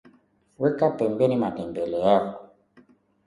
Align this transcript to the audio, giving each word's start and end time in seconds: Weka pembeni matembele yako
Weka 0.61 0.87
pembeni 0.99 1.35
matembele 1.43 1.97
yako 2.07 2.39